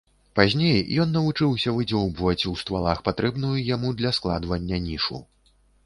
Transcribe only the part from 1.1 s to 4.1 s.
навучыўся выдзёўбваць ў ствалах патрэбную яму